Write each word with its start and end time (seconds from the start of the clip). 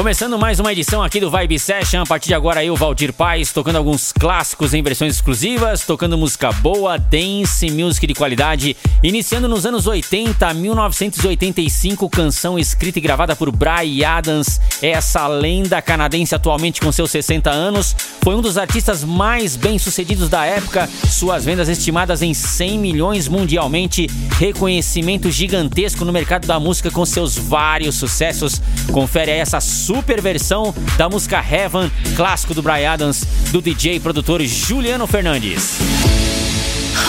Começando 0.00 0.38
mais 0.38 0.58
uma 0.58 0.72
edição 0.72 1.02
aqui 1.02 1.20
do 1.20 1.30
Vibe 1.30 1.58
Session. 1.58 2.00
A 2.00 2.06
partir 2.06 2.28
de 2.28 2.34
agora, 2.34 2.64
eu, 2.64 2.74
Valdir 2.74 3.12
Paz, 3.12 3.52
tocando 3.52 3.76
alguns 3.76 4.12
clássicos 4.12 4.72
em 4.72 4.82
versões 4.82 5.16
exclusivas, 5.16 5.84
tocando 5.84 6.16
música 6.16 6.50
boa, 6.52 6.96
dance, 6.96 7.70
music 7.70 8.06
de 8.06 8.14
qualidade. 8.14 8.74
Iniciando 9.02 9.46
nos 9.46 9.66
anos 9.66 9.86
80, 9.86 10.54
1985, 10.54 12.08
canção 12.08 12.58
escrita 12.58 12.98
e 12.98 13.02
gravada 13.02 13.36
por 13.36 13.50
Brian 13.50 14.08
Adams. 14.08 14.58
Essa 14.80 15.26
lenda 15.26 15.82
canadense, 15.82 16.34
atualmente 16.34 16.80
com 16.80 16.90
seus 16.90 17.10
60 17.10 17.50
anos, 17.50 17.94
foi 18.22 18.34
um 18.34 18.40
dos 18.40 18.56
artistas 18.56 19.04
mais 19.04 19.54
bem-sucedidos 19.54 20.30
da 20.30 20.46
época. 20.46 20.88
Suas 21.10 21.44
vendas 21.44 21.68
estimadas 21.68 22.22
em 22.22 22.32
100 22.32 22.78
milhões 22.78 23.28
mundialmente. 23.28 24.06
Reconhecimento 24.38 25.30
gigantesco 25.30 26.06
no 26.06 26.12
mercado 26.12 26.46
da 26.46 26.58
música 26.58 26.90
com 26.90 27.04
seus 27.04 27.36
vários 27.36 27.96
sucessos. 27.96 28.62
Confere 28.90 29.32
aí 29.32 29.40
essa 29.40 29.60
super 29.90 30.20
versão 30.20 30.72
da 30.96 31.08
música 31.08 31.40
Heaven, 31.40 31.90
clássico 32.14 32.54
do 32.54 32.62
Brian 32.62 32.92
Adams, 32.92 33.24
do 33.50 33.60
DJ 33.60 33.96
e 33.96 34.00
produtor 34.00 34.40
Juliano 34.40 35.04
Fernandes. 35.04 35.78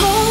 Oh. 0.02 0.22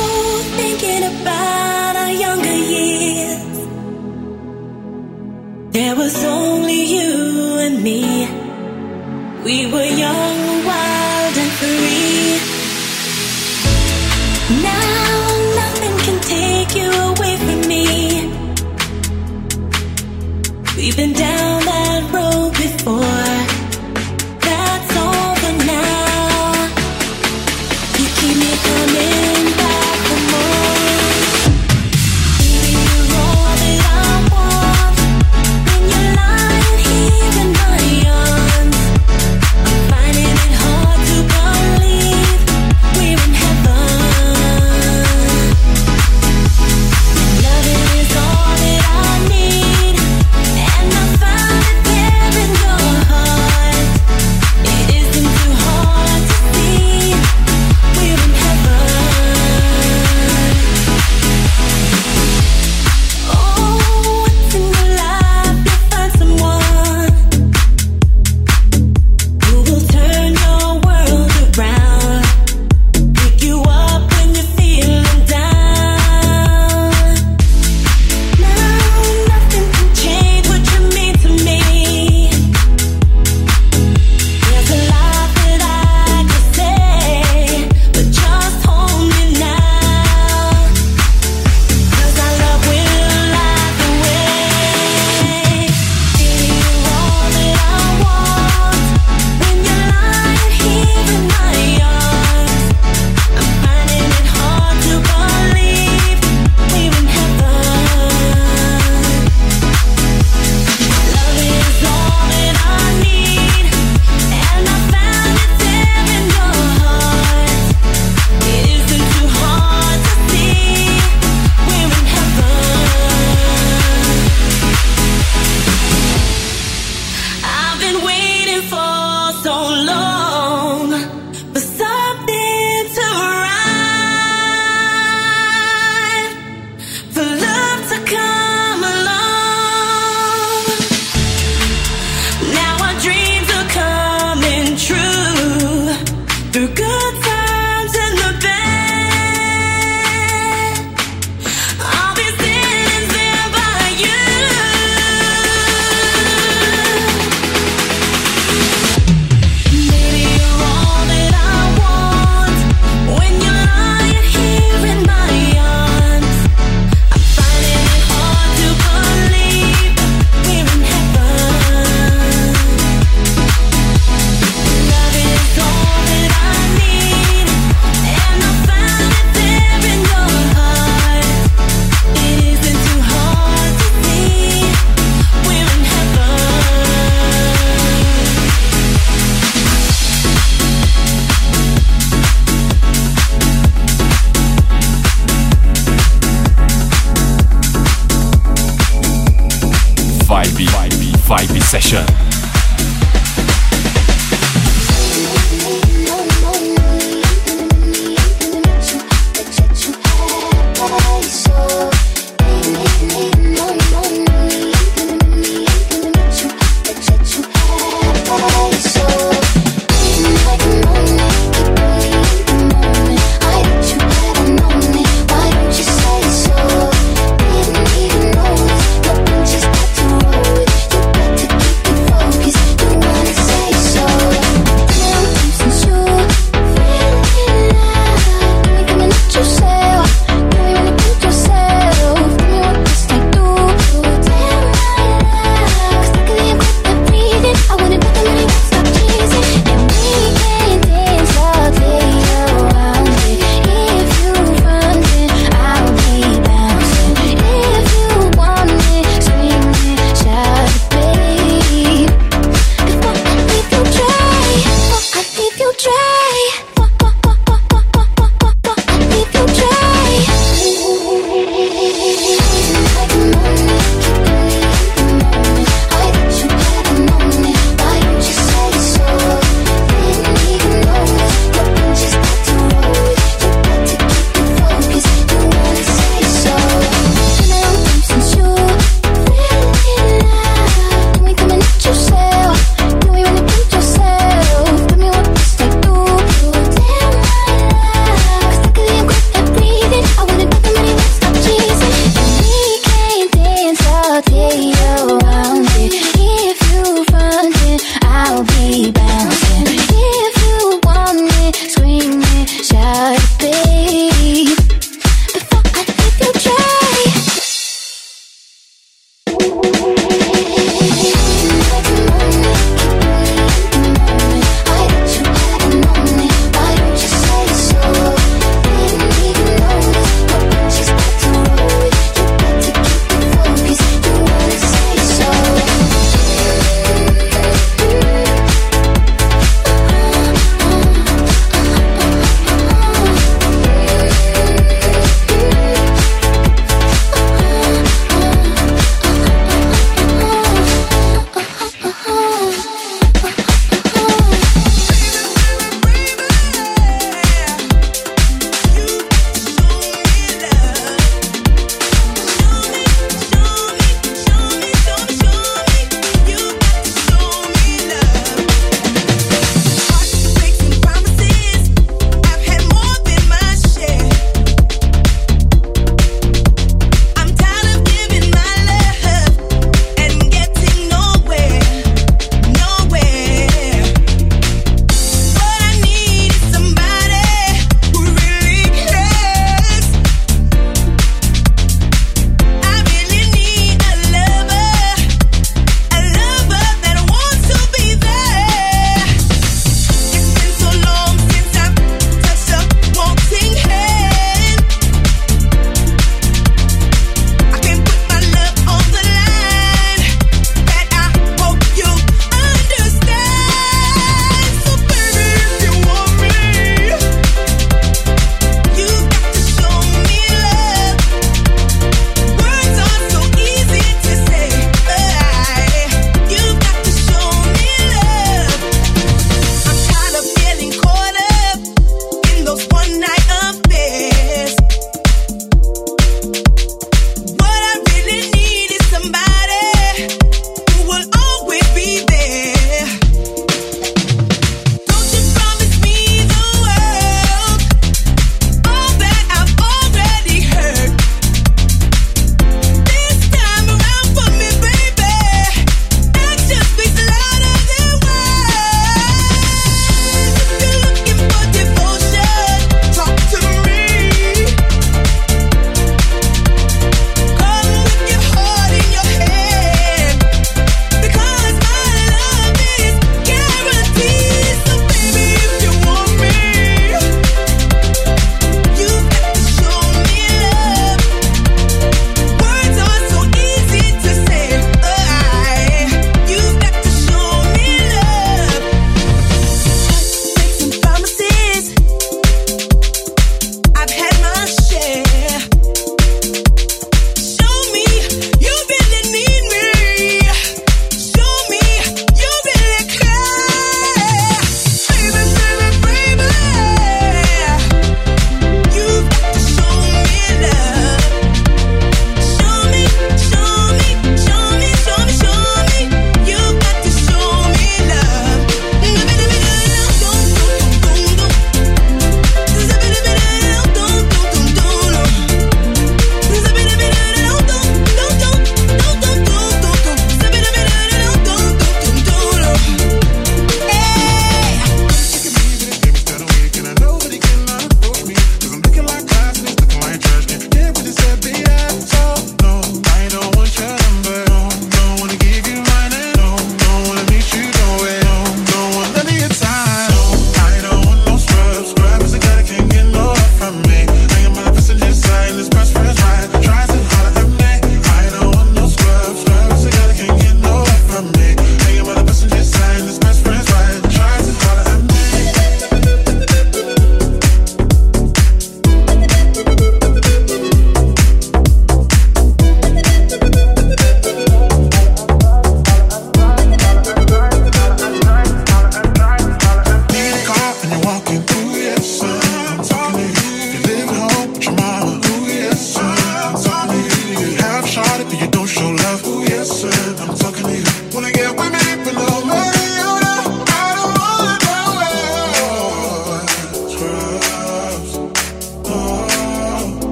We 9.43 9.65
were 9.65 9.83
young, 9.83 10.65
wild, 10.65 11.35
and 11.43 11.51
free. 11.59 12.39
Now 14.61 15.21
nothing 15.55 15.97
can 16.05 16.19
take 16.21 16.75
you 16.79 16.91
away 17.11 17.37
from 17.37 17.61
me. 17.67 17.85
We've 20.77 20.95
been 20.95 21.13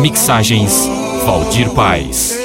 Mixagens 0.00 0.88
Valdir 1.24 1.70
Paz. 1.70 2.39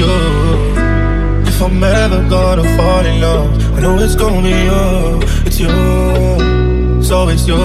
you. 0.00 0.16
If 1.50 1.60
I'm 1.62 1.82
ever 1.84 2.20
gonna 2.28 2.64
fall 2.76 3.04
in 3.04 3.20
love, 3.20 3.50
I 3.76 3.80
know 3.80 3.98
it's 3.98 4.16
gonna 4.16 4.42
be 4.42 4.56
you. 4.68 4.84
It's 5.46 5.58
you, 5.60 7.02
so 7.02 7.28
it's 7.28 7.46
you. 7.46 7.60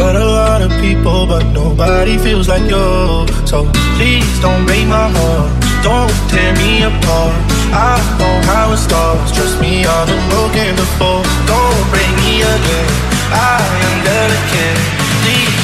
But 0.00 0.14
a 0.16 0.26
lot 0.40 0.60
of 0.62 0.70
people, 0.80 1.26
but 1.26 1.44
nobody 1.52 2.16
feels 2.18 2.48
like 2.48 2.66
you. 2.74 3.26
So 3.50 3.68
please 3.96 4.32
don't 4.40 4.64
break 4.66 4.86
my 4.88 5.08
heart, 5.16 5.50
don't 5.82 6.12
tear 6.30 6.52
me 6.62 6.82
apart. 6.88 7.36
I 7.72 7.94
know 8.18 8.36
how 8.50 8.72
it 8.72 8.78
starts. 8.78 9.32
Trust 9.36 9.60
me, 9.60 9.84
I've 9.84 10.08
been 10.08 10.24
broken 10.32 10.72
before. 10.82 11.22
Don't 11.50 11.84
break 11.92 12.12
me 12.24 12.34
again. 12.54 12.90
I 13.32 13.60
am 13.86 13.96
delicate 14.04 15.05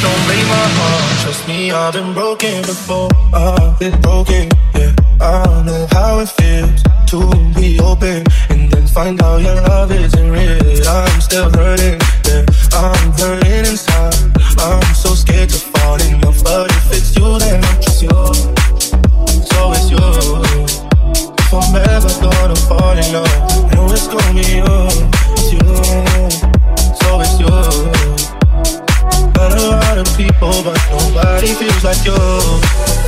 don't 0.02 0.22
break 0.26 0.44
my 0.48 0.66
heart. 0.78 1.20
Trust 1.22 1.48
me, 1.48 1.70
I've 1.70 1.92
been 1.92 2.12
broken 2.14 2.62
before. 2.62 3.08
I've 3.32 3.78
been 3.78 4.00
broken, 4.00 4.48
yeah. 4.74 4.92
I 5.20 5.62
know 5.66 5.86
how 5.90 6.20
it 6.20 6.28
feels 6.28 6.82
to 7.10 7.18
be 7.54 7.78
open 7.80 8.24
and 8.50 8.70
then 8.70 8.86
find 8.86 9.22
out 9.22 9.40
your 9.42 9.54
love 9.54 9.92
isn't 9.92 10.30
real. 10.30 10.88
I'm 10.88 11.20
still 11.20 11.50
hurting, 11.50 12.00
yeah. 12.26 12.44
I'm 12.72 13.12
hurting. 13.12 13.51
Nobody 31.24 31.54
feels 31.54 31.84
like 31.84 32.04
you 32.04 33.01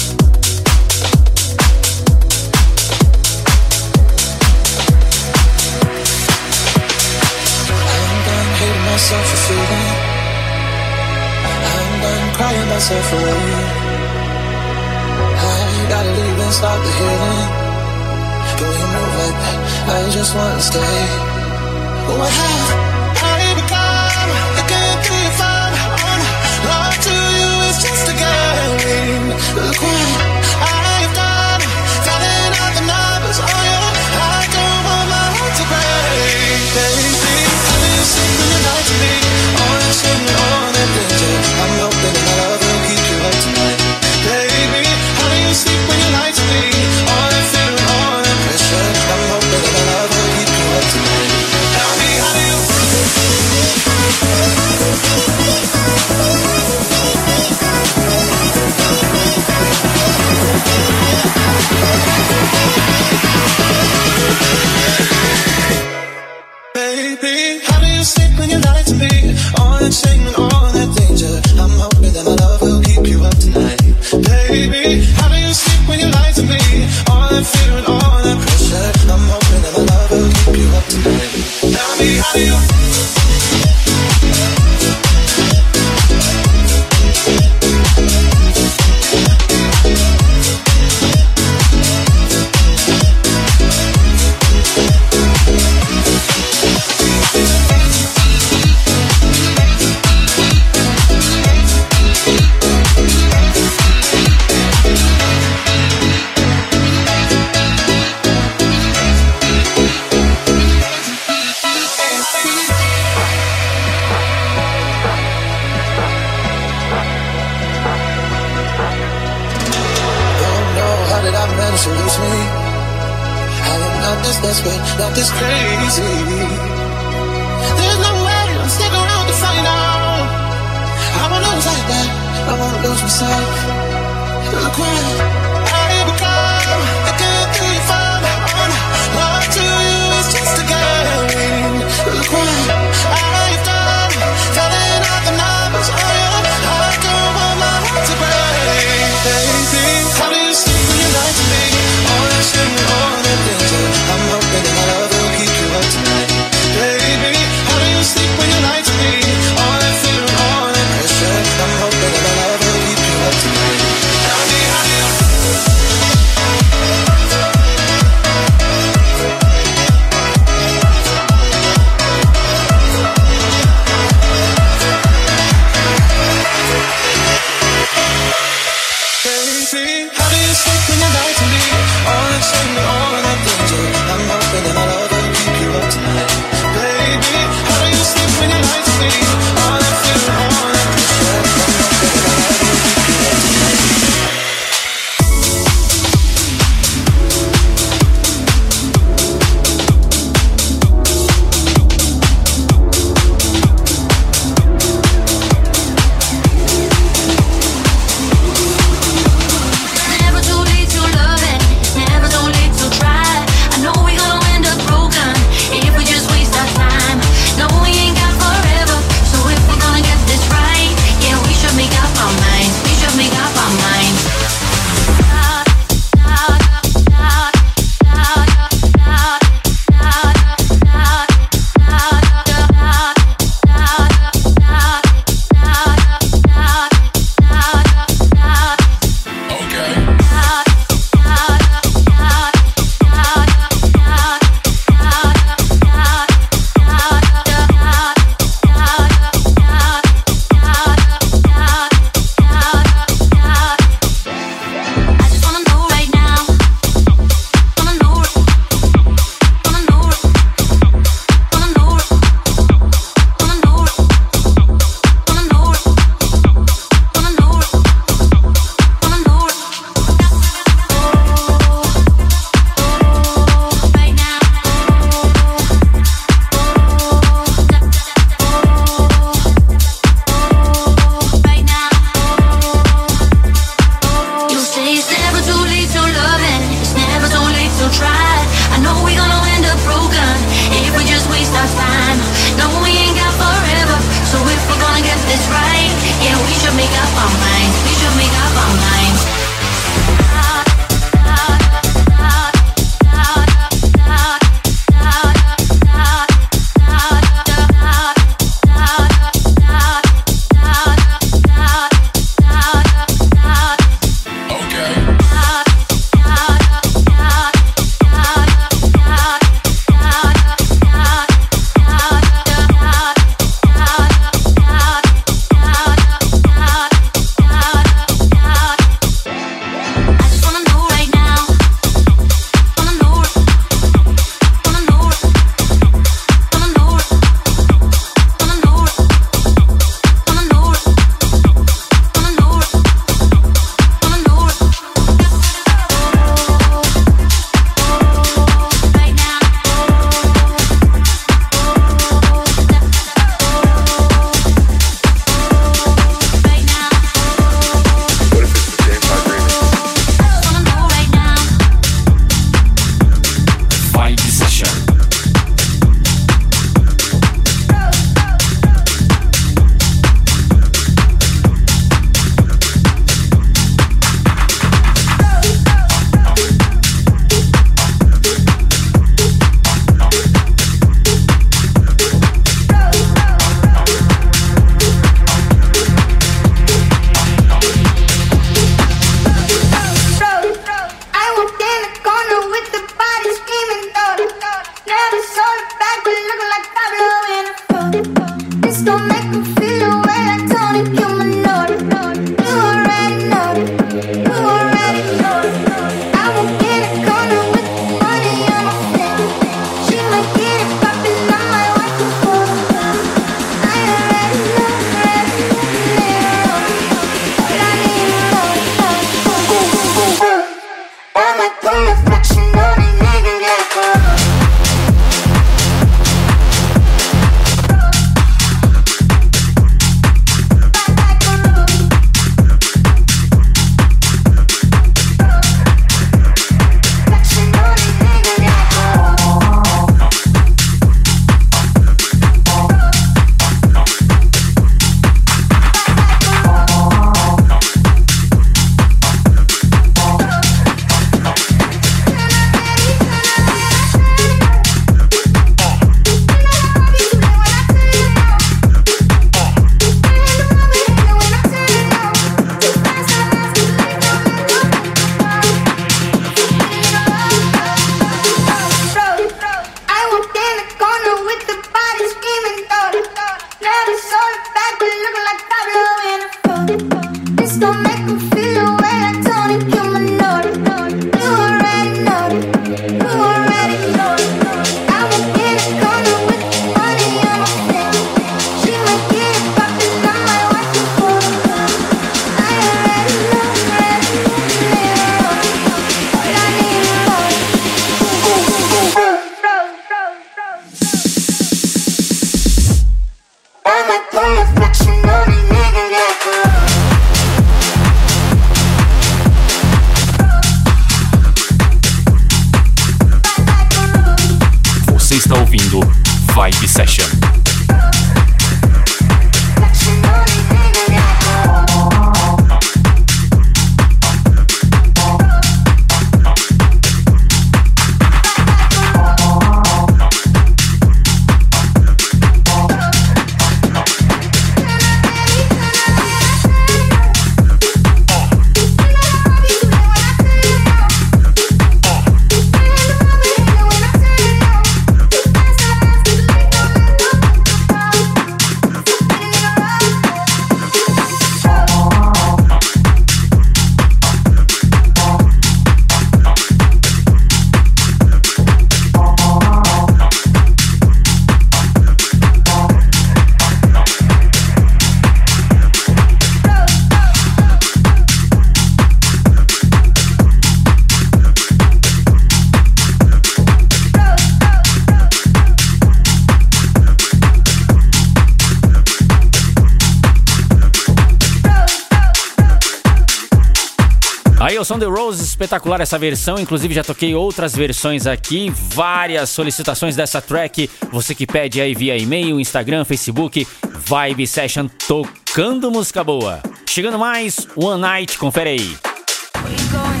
Aí 584.41 584.57
o 584.57 584.65
Son 584.65 584.79
The 584.79 584.87
Rose, 584.87 585.23
espetacular 585.23 585.81
essa 585.81 585.99
versão. 585.99 586.39
Inclusive 586.39 586.73
já 586.73 586.83
toquei 586.83 587.13
outras 587.13 587.55
versões 587.55 588.07
aqui, 588.07 588.51
várias 588.73 589.29
solicitações 589.29 589.95
dessa 589.95 590.19
track. 590.19 590.67
Você 590.91 591.13
que 591.13 591.27
pede 591.27 591.61
aí 591.61 591.75
via 591.75 591.95
e-mail, 591.95 592.39
Instagram, 592.39 592.83
Facebook, 592.83 593.47
Vibe 593.85 594.25
Session 594.25 594.67
tocando 594.87 595.69
música 595.69 596.03
boa. 596.03 596.41
Chegando 596.65 596.97
mais, 596.97 597.47
One 597.55 597.81
Night, 597.81 598.17
confere 598.17 598.49
aí. 598.49 600.00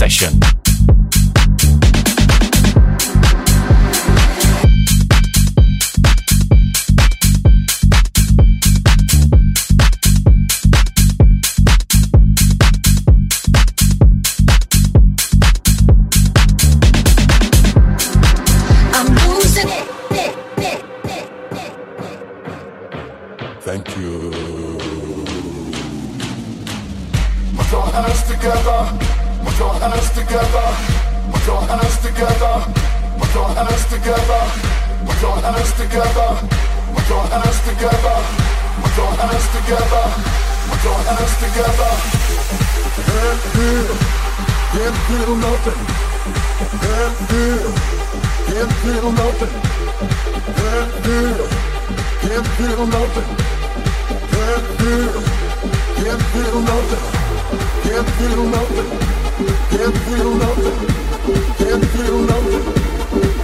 session. 0.00 0.59
Can't 48.60 48.72
feel 48.84 49.12
nothing. 49.12 49.52
Can't 50.60 50.92
feel. 51.02 51.48
Can't 52.20 52.46
feel 52.58 52.86
nothing. 52.86 53.28
Can't 54.32 54.66
feel. 54.76 55.14
Can't 55.96 56.22
feel 56.32 56.60
nothing. 56.68 57.04
Can't 57.84 58.10
feel 58.18 58.42
nothing. 58.54 58.88
Can't 59.70 59.96
feel 60.04 60.30
nothing. 60.42 60.76
Can't 61.56 61.84
feel 61.94 62.18
nothing. 62.20 62.64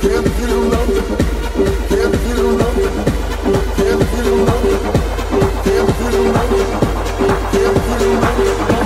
Can't 0.04 0.28
feel 0.36 0.60
nothing. 0.76 1.06
Can't 1.88 2.16
feel 2.26 2.50
nothing. 2.60 2.94
Can't 3.78 4.04
feel 4.12 4.36
nothing. 4.44 4.82
Can't 5.64 5.92
feel 5.96 6.24
nothing. 6.36 6.68
Can't 7.52 7.78
feel 7.88 8.20
nothing. 8.20 8.85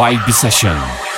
Vibe 0.00 0.32
Session. 0.32 1.09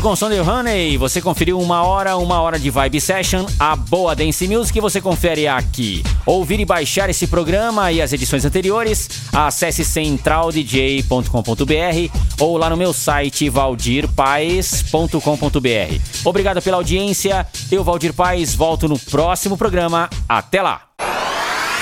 Com 0.00 0.08
com 0.08 0.16
Sunday 0.16 0.40
Honey, 0.40 0.96
você 0.96 1.20
conferiu 1.20 1.60
uma 1.60 1.82
hora, 1.82 2.16
uma 2.16 2.40
hora 2.40 2.58
de 2.58 2.70
Vibe 2.70 2.98
Session, 3.00 3.44
a 3.58 3.76
boa 3.76 4.16
Dance 4.16 4.48
Music 4.48 4.72
que 4.72 4.80
você 4.80 4.98
confere 4.98 5.46
aqui. 5.46 6.02
Ouvir 6.24 6.58
e 6.58 6.64
baixar 6.64 7.10
esse 7.10 7.26
programa 7.26 7.92
e 7.92 8.00
as 8.00 8.10
edições 8.10 8.46
anteriores, 8.46 9.10
acesse 9.30 9.84
centraldj.com.br 9.84 12.16
ou 12.38 12.56
lá 12.56 12.70
no 12.70 12.78
meu 12.78 12.94
site 12.94 13.50
valdirpaes.com.br. 13.50 16.00
Obrigado 16.24 16.62
pela 16.62 16.78
audiência, 16.78 17.46
eu, 17.70 17.84
Valdir 17.84 18.14
Paes, 18.14 18.54
volto 18.54 18.88
no 18.88 18.98
próximo 18.98 19.58
programa. 19.58 20.08
Até 20.26 20.62
lá! 20.62 20.80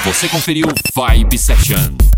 Você 0.05 0.29
conferiu 0.29 0.67
Vibe 0.93 1.39
Session. 1.39 2.18